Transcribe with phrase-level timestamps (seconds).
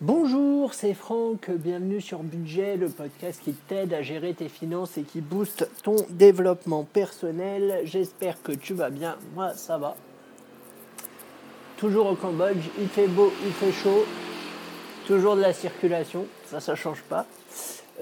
[0.00, 5.04] Bonjour, c'est Franck, bienvenue sur Budget, le podcast qui t'aide à gérer tes finances et
[5.04, 7.80] qui booste ton développement personnel.
[7.84, 9.94] J'espère que tu vas bien, moi ça va.
[11.76, 14.04] Toujours au Cambodge, il fait beau, il fait chaud,
[15.06, 17.24] toujours de la circulation, ça ça change pas.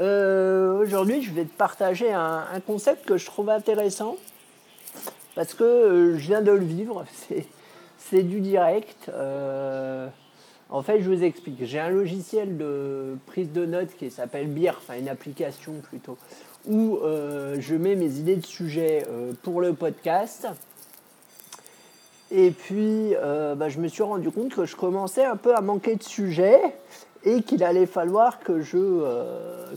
[0.00, 4.16] Euh, aujourd'hui je vais te partager un, concept que je trouve intéressant
[5.34, 7.04] parce que euh, je viens de le vivre,
[7.98, 9.10] c'est du direct.
[9.10, 10.08] Euh,
[10.72, 11.58] en fait, je vous explique.
[11.64, 16.16] J'ai un logiciel de prise de notes qui s'appelle BIR, enfin une application plutôt,
[16.66, 20.48] où euh, je mets mes idées de sujet euh, pour le podcast.
[22.30, 25.60] Et puis, euh, bah, je me suis rendu compte que je commençais un peu à
[25.60, 26.62] manquer de sujets
[27.24, 28.62] et qu'il allait falloir que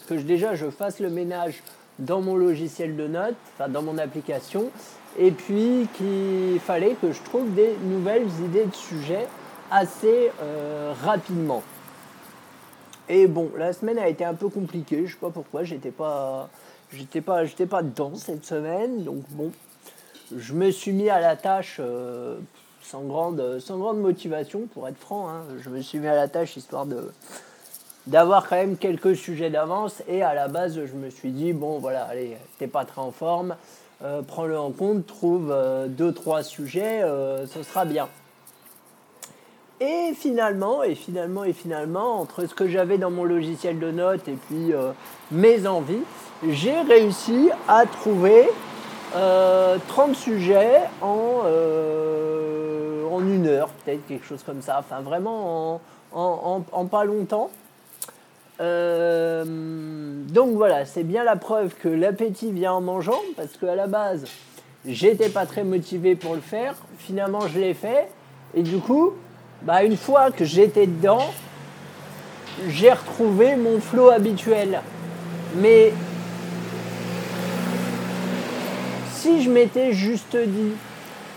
[0.07, 1.61] que déjà je fasse le ménage
[1.99, 4.71] dans mon logiciel de notes, enfin dans mon application,
[5.19, 9.27] et puis qu'il fallait que je trouve des nouvelles idées de sujets
[9.71, 11.63] assez euh, rapidement.
[13.07, 16.49] Et bon, la semaine a été un peu compliquée, je sais pas pourquoi, j'étais pas,
[16.91, 19.51] j'étais pas, j'étais pas dedans cette semaine, donc bon,
[20.35, 22.37] je me suis mis à la tâche euh,
[22.81, 23.39] sans grande,
[23.95, 25.29] motivation, pour être franc.
[25.29, 25.43] Hein.
[25.59, 26.87] je me suis mis à la tâche histoire
[28.07, 31.79] d'avoir quand même quelques sujets d'avance et à la base je me suis dit bon
[31.79, 33.55] voilà allez t'es pas très en forme
[34.03, 35.51] euh, prends-le en compte trouve
[35.87, 38.07] deux trois sujets ce sera bien
[39.81, 44.27] et finalement, et finalement, et finalement, entre ce que j'avais dans mon logiciel de notes
[44.27, 44.91] et puis euh,
[45.31, 46.03] mes envies,
[46.47, 48.47] j'ai réussi à trouver
[49.11, 54.77] 30 euh, sujets en, euh, en une heure, peut-être quelque chose comme ça.
[54.79, 55.81] Enfin, vraiment
[56.13, 57.49] en, en pas longtemps.
[58.59, 64.25] donc voilà, c'est bien la preuve que l'appétit vient en mangeant, parce qu'à la base,
[64.85, 66.75] j'étais pas très motivé pour le faire.
[66.97, 68.07] Finalement, je l'ai fait.
[68.53, 69.13] Et du coup,
[69.61, 71.33] bah, une fois que j'étais dedans,
[72.69, 74.81] j'ai retrouvé mon flow habituel.
[75.57, 75.93] Mais
[79.13, 80.73] si je m'étais juste dit,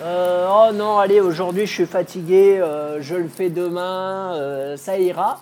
[0.02, 4.98] euh, oh non, allez, aujourd'hui je suis fatigué, euh, je le fais demain, euh, ça
[4.98, 5.40] ira.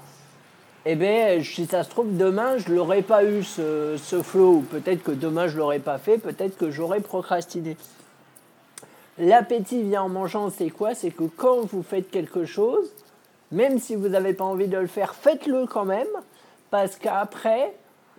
[0.88, 4.64] Eh bien, si ça se trouve, demain, je l'aurais pas eu ce, ce flow.
[4.70, 7.76] Peut-être que demain, je l'aurais pas fait, peut-être que j'aurais procrastiné.
[9.18, 10.94] L'appétit vient en mangeant, c'est quoi?
[10.94, 12.92] C'est que quand vous faites quelque chose,
[13.50, 16.06] même si vous n'avez pas envie de le faire, faites-le quand même,
[16.70, 17.74] parce qu'après,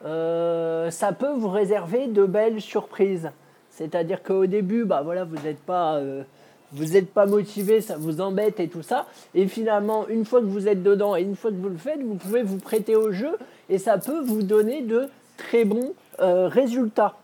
[0.06, 3.30] euh, ça peut vous réserver de belles surprises.
[3.69, 6.24] C'est-à-dire qu'au début, bah voilà, vous n'êtes pas, euh,
[6.72, 9.06] vous pas motivé, ça vous embête et tout ça.
[9.35, 12.02] Et finalement, une fois que vous êtes dedans et une fois que vous le faites,
[12.02, 13.38] vous pouvez vous prêter au jeu
[13.69, 17.16] et ça peut vous donner de très bons euh, résultats.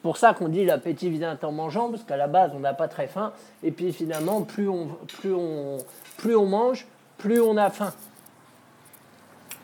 [0.00, 2.72] C'est pour ça qu'on dit l'appétit vient en mangeant, parce qu'à la base, on n'a
[2.72, 3.34] pas très faim.
[3.62, 4.88] Et puis finalement, plus on,
[5.20, 5.76] plus, on,
[6.16, 6.86] plus on mange,
[7.18, 7.92] plus on a faim.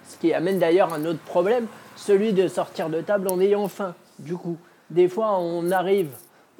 [0.07, 3.95] Ce qui amène d'ailleurs un autre problème, celui de sortir de table en ayant faim.
[4.19, 4.59] Du coup,
[4.91, 6.11] des fois, on arrive,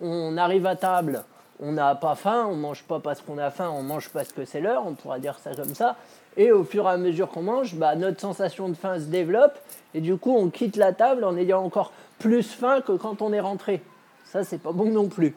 [0.01, 1.23] on arrive à table,
[1.61, 4.45] on n'a pas faim, on mange pas parce qu'on a faim, on mange parce que
[4.45, 5.97] c'est l'heure, on pourra dire ça comme ça.
[6.37, 9.59] Et au fur et à mesure qu'on mange, bah, notre sensation de faim se développe
[9.95, 13.33] et du coup on quitte la table en ayant encore plus faim que quand on
[13.33, 13.83] est rentré.
[14.27, 15.35] Ça, c'est pas bon non plus.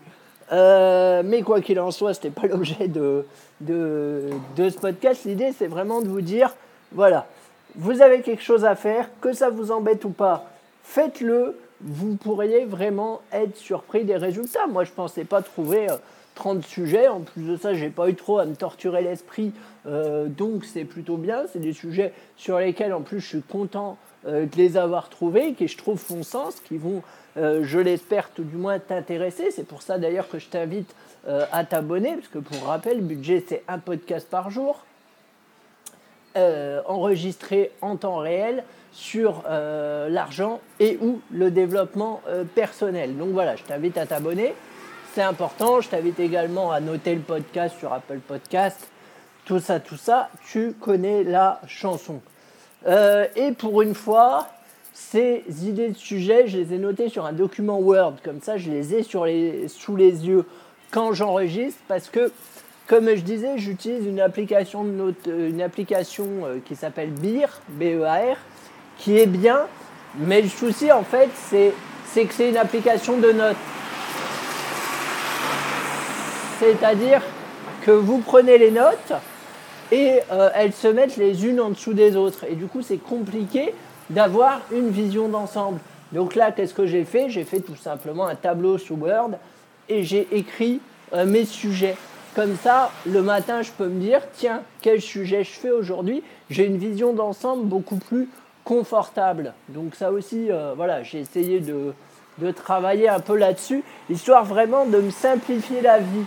[0.51, 3.25] Euh, mais quoi qu'il en soit, ce n'était pas l'objet de,
[3.67, 5.25] ce podcast.
[5.25, 6.53] L'idée, c'est vraiment de vous dire,
[6.91, 7.27] voilà,
[7.75, 10.45] vous avez quelque chose à faire, que ça vous embête ou pas,
[10.89, 11.55] faites-le.
[11.81, 14.67] Vous pourriez vraiment être surpris des résultats.
[14.67, 15.87] Moi, je ne pensais pas trouver
[16.35, 17.07] 30 euh, sujets.
[17.07, 19.53] En plus de ça, j'ai pas eu trop à me torturer l'esprit.
[19.85, 21.45] Euh, donc, c'est plutôt bien.
[21.53, 23.97] C'est des sujets sur lesquels, en plus, je suis content
[24.27, 27.01] euh, de les avoir trouvés, qui je trouve font sens, qui vont,
[27.37, 29.51] je l'espère tout du moins, t'intéresser.
[29.51, 30.93] C'est pour ça d'ailleurs que je t'invite
[31.25, 34.83] à t'abonner, parce que pour rappel, budget c'est un podcast par jour,
[36.35, 42.21] enregistré en temps réel sur l'argent et ou le développement
[42.55, 43.17] personnel.
[43.17, 44.53] Donc voilà, je t'invite à t'abonner.
[45.13, 45.81] C'est important.
[45.81, 48.87] Je t'invite également à noter le podcast sur Apple Podcast.
[49.45, 52.21] Tout ça, tout ça, tu connais la chanson.
[52.85, 54.47] Euh, et pour une fois,
[54.93, 58.17] ces idées de sujet, je les ai notées sur un document Word.
[58.23, 60.45] Comme ça, je les ai sur les, sous les yeux
[60.91, 62.31] quand j'enregistre parce que,
[62.89, 68.35] comme je disais, j'utilise une application, de euh, une application euh, qui s'appelle BEAR, B-E-A-R,
[68.97, 69.59] qui est bien.
[70.17, 71.71] Mais le souci, en fait, c'est
[72.25, 73.55] que c'est une application de notes.
[76.59, 77.21] C'est-à-dire
[77.83, 79.13] que vous prenez les notes,
[79.91, 82.43] et euh, elles se mettent les unes en dessous des autres.
[82.49, 83.75] Et du coup, c'est compliqué
[84.09, 85.79] d'avoir une vision d'ensemble.
[86.11, 87.29] Donc là, qu'est-ce que j'ai fait?
[87.29, 89.33] J'ai fait tout simplement un tableau sous Word
[89.87, 90.81] et j'ai écrit
[91.25, 91.95] mes sujets.
[92.35, 96.23] Comme ça, le matin, je peux me dire, tiens, quel sujet je fais aujourd'hui?
[96.49, 98.29] J'ai une vision d'ensemble beaucoup plus
[98.63, 99.53] confortable.
[99.69, 101.93] Donc ça aussi, euh, voilà, j'ai essayé de,
[102.55, 106.25] travailler un peu là-dessus, histoire vraiment de me simplifier la vie.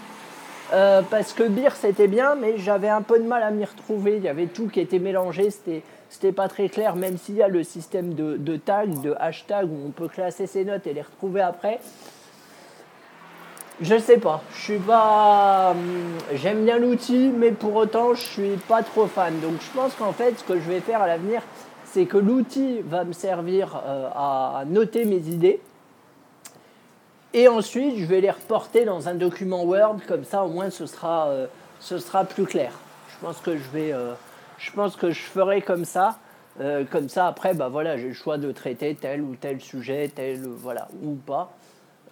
[0.72, 4.16] Euh, parce que Beer, c'était bien, mais j'avais un peu de mal à m'y retrouver.
[4.16, 5.82] Il y avait tout qui était mélangé, c'était
[6.12, 9.66] c'était pas très clair, même s'il y a le système de, de tag, de hashtag,
[9.70, 11.80] où on peut classer ses notes et les retrouver après.
[13.80, 15.70] Je sais pas, je suis pas.
[15.72, 19.40] Hum, j'aime bien l'outil, mais pour autant, je suis pas trop fan.
[19.40, 21.42] Donc, je pense qu'en fait, ce que je vais faire à l'avenir,
[21.84, 25.60] c'est que l'outil va me servir euh, à noter mes idées.
[27.34, 30.86] Et ensuite, je vais les reporter dans un document Word, comme ça, au moins, ce
[30.86, 31.46] sera, euh,
[31.80, 32.72] ce sera plus clair.
[33.08, 33.92] Je pense que je vais.
[33.92, 34.12] Euh,
[34.58, 36.18] je pense que je ferai comme ça.
[36.60, 40.10] Euh, comme ça, après, bah voilà, j'ai le choix de traiter tel ou tel sujet,
[40.14, 41.50] tel, voilà, ou pas.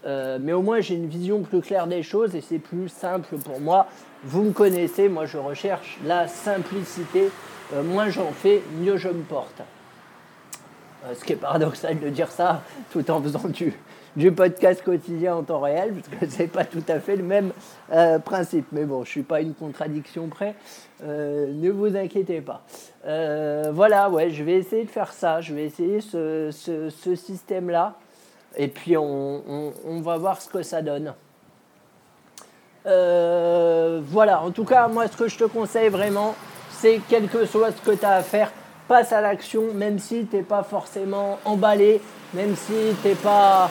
[0.06, 3.37] Euh, mais au moins, j'ai une vision plus claire des choses et c'est plus simple
[3.38, 3.87] pour moi.
[4.25, 7.31] Vous me connaissez, moi, je recherche la simplicité.
[7.75, 9.62] Euh, moins j'en fais, mieux je me porte.
[11.14, 12.62] ce qui est paradoxal de dire ça
[12.93, 13.49] tout en faisant
[14.17, 17.52] du, podcast quotidien en temps réel, parce que c'est pas tout à fait le même
[17.93, 18.67] euh, principe.
[18.73, 20.55] Mais bon, je suis pas une contradiction près,
[21.02, 22.62] euh, ne vous inquiétez pas.
[23.06, 27.97] Euh, voilà, ouais, je vais essayer de faire ça, je vais essayer ce, ce, système-là,
[28.56, 31.14] et puis on, va voir ce que ça donne.
[32.85, 36.35] voilà, en tout cas, moi, ce que je te conseille vraiment,
[36.70, 38.50] c'est quel que soit ce que tu as à faire,
[38.88, 42.00] passe à l'action, même si tu n'es pas forcément emballé,
[42.35, 43.70] même si tu n'es pas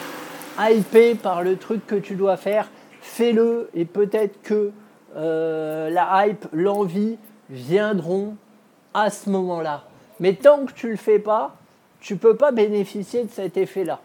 [0.60, 2.70] hypé par le truc que tu dois faire,
[3.02, 4.72] fais-le et peut-être que
[5.16, 7.18] euh, la hype, l'envie
[7.50, 8.36] viendront
[8.94, 9.84] à ce moment-là.
[10.20, 11.56] Mais tant que tu ne le fais pas,
[12.00, 14.00] tu ne peux pas bénéficier de cet effet-là.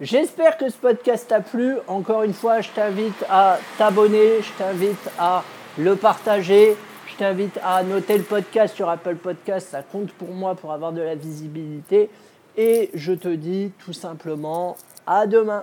[0.00, 1.76] J'espère que ce podcast t'a plu.
[1.86, 5.44] Encore une fois, je t'invite à t'abonner, je t'invite à
[5.78, 6.76] le partager,
[7.06, 9.68] je t'invite à noter le podcast sur Apple Podcast.
[9.70, 12.10] Ça compte pour moi pour avoir de la visibilité.
[12.56, 14.76] Et je te dis tout simplement
[15.06, 15.62] à demain.